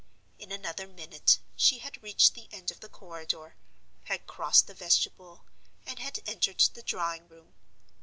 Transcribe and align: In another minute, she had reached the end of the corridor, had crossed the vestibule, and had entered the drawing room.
In 0.39 0.51
another 0.51 0.87
minute, 0.87 1.37
she 1.55 1.77
had 1.77 2.01
reached 2.01 2.33
the 2.33 2.47
end 2.51 2.71
of 2.71 2.79
the 2.79 2.89
corridor, 2.89 3.55
had 4.05 4.25
crossed 4.25 4.65
the 4.65 4.73
vestibule, 4.73 5.45
and 5.85 5.99
had 5.99 6.21
entered 6.25 6.61
the 6.73 6.81
drawing 6.81 7.27
room. 7.27 7.53